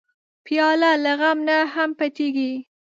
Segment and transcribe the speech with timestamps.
[0.45, 2.53] پیاله له غم نه هم پټېږي.